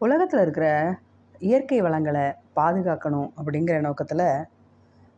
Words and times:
உலகத்தில் 0.00 0.40
இருக்கிற 0.40 0.96
இயற்கை 1.38 1.80
வளங்களை 1.80 2.24
பாதுகாக்கணும் 2.56 3.28
அப்படிங்கிற 3.36 3.80
நோக்கத்தில் 3.80 4.46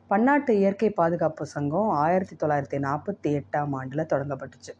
பன்னாட்டு 0.09 0.53
இயற்கை 0.59 0.91
பாதுகாப்பு 0.91 1.47
சங்கம் 1.47 1.89
ஆயிரத்தி 1.89 2.35
தொள்ளாயிரத்தி 2.43 2.79
நாற்பத்தி 2.87 3.31
எட்டாம் 3.39 3.73
ஆண்டில் 3.79 4.11
தொடங்கப்பட்டுச்சு. 4.13 4.73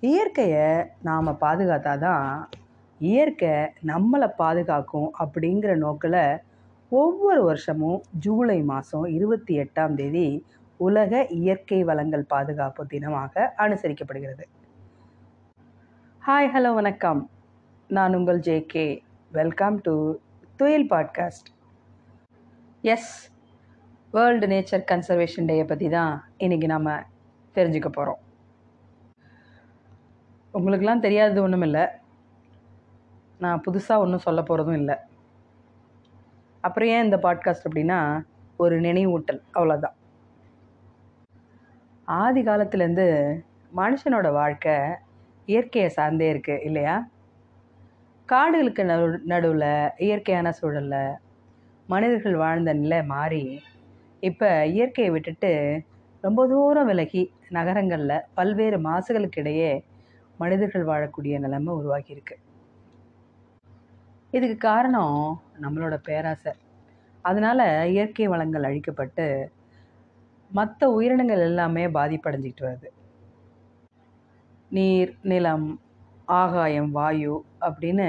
இயற்கையை 0.00 0.68
நாம் 1.02 1.38
பாதுகாத்தா 1.40 1.98
தான் 1.98 2.48
இயற்கை 3.00 3.52
நம்மளை 3.86 4.28
பாதுகாக்கும் 4.36 5.10
அப்படிங்கிற 5.18 5.74
நோக்கில் 5.76 6.22
ஒவ்வொரு 6.92 7.42
வருஷமும் 7.42 8.00
ஜூலை 8.18 8.62
மாதம் 8.62 9.06
இருபத்தி 9.16 9.54
எட்டாம் 9.64 9.94
தேதி 9.94 10.46
உலக 10.76 11.26
இயற்கை 11.40 11.82
வளங்கள் 11.84 12.24
பாதுகாப்பு 12.28 12.84
தினமாக 12.84 13.52
அனுசரிக்கப்படுகிறது. 13.58 14.46
ஹாய் 16.26 16.50
ஹலோ 16.54 16.74
வணக்கம். 16.74 17.30
நான் 17.90 18.14
உங்கள் 18.14 18.38
JK 18.38 19.00
welcome 19.30 19.80
to 19.82 20.18
Thuyil 20.56 20.86
podcast 20.90 21.48
as 22.82 23.08
world 24.14 24.46
nature 24.46 24.84
conservation 24.90 25.48
டேயை 25.48 25.64
பற்றி 25.64 25.88
தான் 25.88 26.12
இன்றைக்கி 26.38 26.66
நாம் 26.66 26.86
தெரிஞ்சுக்க 27.56 27.88
போகிறோம் 27.88 28.20
உங்களுக்கெல்லாம் 30.54 31.00
தெரியாதது 31.00 31.42
ஒன்றும் 31.42 31.62
இல்லை. 31.62 31.84
நான் 33.38 33.62
புதுசாக 33.66 33.98
ஒன்றும் 33.98 34.18
சொல்ல 34.18 34.40
போகிறதும் 34.40 34.78
இல்லை. 34.78 34.96
அப்புறம் 36.60 36.88
ஏன் 36.88 37.04
இந்த 37.04 37.16
பாட்காஸ்ட் 37.16 37.68
அப்படின்னா 37.68 38.22
ஒரு 38.56 38.80
நினைவூட்டல் 38.80 39.40
அவ்வளோதான் 39.54 39.96
ஆதி 42.04 42.42
காலத்துலேருந்து 42.42 43.38
மனுஷனோட 43.76 44.32
வாழ்க்கை 44.32 44.76
இயற்கையை 45.46 45.88
சார்ந்தே 45.88 46.32
இருக்குது 46.32 46.64
இல்லையா? 46.64 47.10
காடுகளுக்கு 48.30 48.82
நடு 48.90 49.06
நடுவில் 49.24 49.70
இயற்கையான 50.06 50.48
சூழலில் 50.58 51.16
மனிதர்கள் 51.88 52.36
வாழ்ந்த 52.42 52.72
நிலை 52.72 52.98
மாறி 53.04 53.44
இப்போ 54.22 54.48
இயற்கையை 54.74 55.10
விட்டுட்டு 55.14 55.50
ரொம்ப 56.24 56.40
தூரம் 56.46 56.88
விலகி 56.90 57.22
நகரங்களில் 57.48 58.26
பல்வேறு 58.34 58.78
மாசுகளுக்கு 58.88 59.40
இடையே 59.42 59.72
மனிதர்கள் 60.38 60.88
வாழக்கூடிய 60.90 61.34
நிலைமை 61.38 61.72
உருவாகியிருக்கு. 61.74 62.36
இதுக்கு 64.32 64.56
காரணம் 64.68 65.18
நம்மளோட 65.62 65.94
பேராசை. 66.08 66.52
அதனால் 67.24 67.64
இயற்கை 67.94 68.26
வளங்கள் 68.34 68.68
அழிக்கப்பட்டு 68.68 69.26
மற்ற 70.50 70.88
உயிரினங்கள் 70.90 71.46
எல்லாமே 71.50 71.84
பாதிப்படைஞ்சிக்கிட்டு 71.98 72.68
வருது. 72.68 72.88
நீர் 74.70 75.12
நிலம் 75.22 75.68
ஆகாயம் 76.38 76.90
வாயு 76.96 77.34
அப்படின்னு 77.66 78.06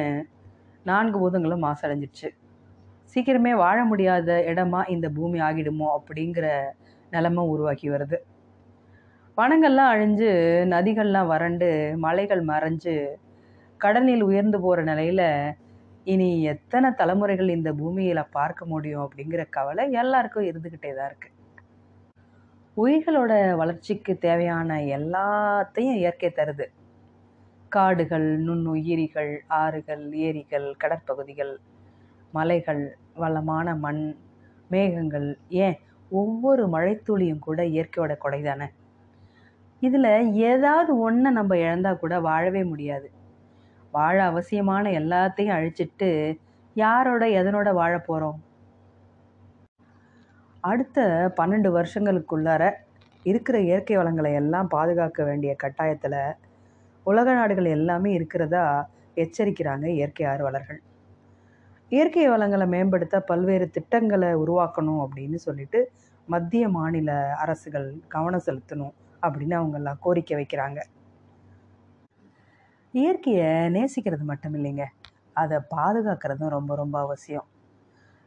நான்கு 0.90 1.18
பூதங்களும் 1.22 1.66
மாசடைஞ்சிடுச்சு. 1.66 2.30
சீக்கிரமே 3.12 3.54
வாழ 3.62 3.78
முடியாத 3.92 4.30
இடமா 4.52 4.82
இந்த 4.96 5.08
பூமி 5.18 5.40
ஆகிடுமோ 5.48 5.88
அப்படிங்கிற 5.98 6.46
நிலமை 7.16 7.44
உருவாக்கி 7.54 7.88
வருது. 7.94 8.18
வனங்கள்லாம் 9.38 9.92
அழிஞ்சு 9.94 10.30
நதிகள்லாம் 10.74 11.32
வறண்டு 11.34 11.70
மலைகள் 12.06 12.44
மறைஞ்சு 12.52 12.96
கடலில் 13.80 14.24
உயர்ந்து 14.30 14.58
போகிற 14.64 14.82
நிலையில் 14.92 15.28
இனி 16.14 16.28
எத்தனை 16.54 16.90
தலைமுறைகள் 17.00 17.56
இந்த 17.56 17.70
பூமியில் 17.80 18.32
பார்க்க 18.38 18.72
முடியும் 18.74 19.04
அப்படிங்கிற 19.06 19.42
கவலை 19.58 19.86
எல்லாருக்கும் 20.02 20.48
இருந்துக்கிட்டே 20.50 20.92
தான் 20.98 21.10
இருக்குது 21.10 21.38
உயிர்களோட 22.78 23.34
வளர்ச்சிக்கு 23.62 24.14
தேவையான 24.26 24.78
எல்லாத்தையும் 24.98 26.00
இயற்கை 26.02 26.30
தருது. 26.40 26.66
காடுகள் 27.72 28.28
நுண்ணுயிரிகள் 28.46 29.32
ஆறுகள் 29.58 30.04
ஏரிகள் 30.26 30.68
கடற்பகுதிகள் 30.84 31.54
மலைகள் 32.34 32.84
வளமான 33.14 33.68
மண் 33.76 34.04
மேகங்கள் 34.70 35.30
ஏன்? 35.66 35.78
ஒவ்வொரு 36.12 36.64
மழைத்துளியும் 36.68 37.40
கூட 37.40 37.60
இயற்கையோட 37.66 38.14
கொடை 38.18 38.42
தானே 38.42 38.68
இதில் 39.82 40.10
ஏதாவது 40.50 40.92
ஒன்றை 40.98 41.32
நம்ம 41.34 41.54
இழந்தால் 41.56 42.00
கூட 42.00 42.16
வாழவே 42.20 42.64
முடியாது. 42.64 43.08
வாழ 43.94 44.18
அவசியமான 44.24 44.84
எல்லாத்தையும் 45.00 45.56
அழிச்சிட்டு 45.58 46.10
யாரோட 46.76 47.24
எதனோட 47.40 47.70
வாழ 47.74 47.94
போகிறோம் 48.00 48.40
அடுத்த 50.64 51.00
பன்னெண்டு 51.38 51.70
வருஷங்களுக்குள்ளார 51.78 52.64
இருக்கிற 53.26 53.58
இயற்கை 53.62 53.96
வளங்களை 53.98 54.32
எல்லாம் 54.34 54.68
பாதுகாக்க 54.68 55.24
வேண்டிய 55.24 55.52
கட்டாயத்தில் 55.64 56.20
உலக 57.04 57.34
நாடுகள் 57.34 57.66
எல்லாமே 57.66 58.12
இருக்கிறதா 58.12 58.90
எச்சரிக்கிறாங்க 59.16 59.86
இயற்கை 59.86 60.26
ஆர்வலர்கள். 60.26 60.78
இயற்கை 61.90 62.30
வளங்களை 62.30 62.68
மேம்படுத்த 62.68 63.22
பல்வேறு 63.22 63.70
திட்டங்களை 63.70 64.36
உருவாக்கணும் 64.36 65.08
அப்படின்னு 65.08 65.36
சொல்லிட்டு 65.36 65.92
மத்திய 66.26 66.70
மாநில 66.70 67.34
அரசுகள் 67.36 68.00
கவனம் 68.08 68.46
செலுத்தணும் 68.46 68.94
அப்படின்னு 69.22 69.56
அவங்கெல்லாம் 69.62 70.00
கோரிக்கை 70.00 70.38
வைக்கிறாங்க. 70.38 70.80
இயற்கையை 72.92 73.46
நேசிக்கிறது 73.46 74.22
மட்டும் 74.22 74.56
இல்லைங்க. 74.56 74.86
அதை 75.34 75.58
பாதுகாக்கிறதும் 75.76 76.48
ரொம்ப 76.48 76.76
ரொம்ப 76.76 77.00
அவசியம். 77.00 77.48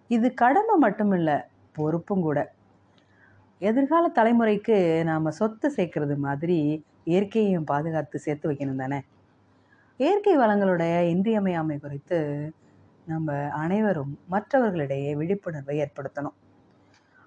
இது 0.08 0.34
கடமை 0.34 0.76
மட்டும் 0.76 1.12
இல்லை 1.12 1.34
பொறுப்பும் 1.72 2.22
கூட. 2.22 2.52
எதிர்கால 3.60 4.04
தலைமுறைக்கு 4.16 4.76
நாம் 5.08 5.36
சொத்து 5.38 5.66
சேர்க்கறது 5.76 6.14
மாதிரி 6.26 6.56
இயற்கையையும் 7.06 7.68
பாதுகாத்து 7.70 8.16
சேர்த்து 8.18 8.46
வைக்கணும் 8.50 8.80
தானே? 8.82 8.98
இயற்கை 10.00 10.34
வளங்களுடைய 10.36 10.94
இன்றியமையாமை 11.12 11.76
குறித்து 11.78 12.18
நம்ம 13.06 13.28
அனைவரும் 13.62 14.12
மற்றவர்களிடையே 14.32 15.10
விழிப்புணர்வை 15.20 15.76
ஏற்படுத்தணும். 15.84 16.36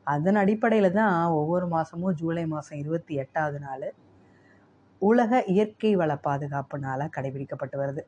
அதன் 0.08 0.40
அடிப்படையில் 0.42 0.98
தான் 1.00 1.16
ஒவ்வொரு 1.40 1.68
மாதமும் 1.68 2.18
ஜூலை 2.22 2.46
மாதம் 2.46 2.80
இருபத்தி 2.84 3.14
எட்டாவது 3.24 3.60
நாள் 3.60 3.88
உலக 5.02 5.42
இயற்கை 5.54 5.92
வள 5.96 6.12
பாதுகாப்பு 6.28 6.78
நாளாக 6.80 7.14
கடைபிடிக்கப்பட்டு 7.16 7.78
வருது. 7.84 8.04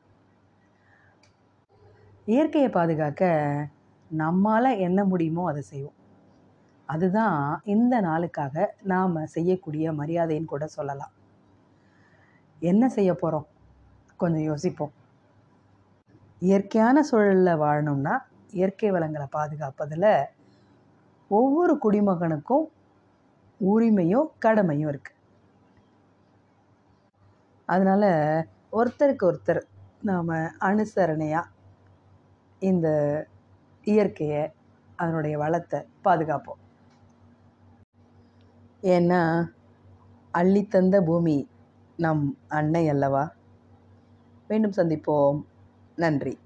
இயற்கையை 2.27 2.69
பாதுகாக்க 2.69 3.23
நம்மால் 4.11 4.71
என்ன 4.87 4.99
முடியுமோ 5.05 5.43
அதை 5.51 5.61
செய்வோம். 5.71 5.98
அதுதான் 6.93 7.37
இந்த 7.73 7.95
நாளுக்காக 8.07 8.65
நாம் 8.91 9.17
செய்யக்கூடிய 9.35 9.91
மரியாதைன்னு 9.99 10.51
கூட 10.53 10.65
சொல்லலாம். 10.77 11.13
என்ன 12.71 12.83
செய்ய 12.95 13.11
போகிறோம் 13.13 13.47
கொஞ்சம் 14.21 14.47
யோசிப்போம். 14.49 14.93
இயற்கையான 16.47 17.03
சூழலில் 17.09 17.61
வாழணும்னா 17.63 18.15
இயற்கை 18.59 18.89
வளங்களை 18.95 19.27
பாதுகாப்பதில் 19.37 20.11
ஒவ்வொரு 21.37 21.73
குடிமகனுக்கும் 21.83 22.65
உரிமையும் 23.61 24.29
கடமையும் 24.45 24.91
இருக்குது 24.91 25.17
அதனால் 27.73 28.11
ஒருத்தருக்கு 28.79 29.25
ஒருத்தர் 29.29 29.61
நாம் 30.09 30.31
அனுசரணையாக 30.69 31.51
இந்த 32.69 32.87
இயற்கையை 33.91 34.41
அதனுடைய 35.01 35.35
வளத்தை 35.43 35.79
பாதுகாப்போம். 36.05 36.61
ஏன்னா 38.81 39.45
அள்ளித்தந்த 40.33 41.01
பூமி 41.01 41.49
நம் 41.97 42.37
அன்னை 42.47 42.89
அல்லவா? 42.89 43.31
மீண்டும் 44.47 44.71
சந்திப்போம். 44.71 45.41
நன்றி. 45.95 46.37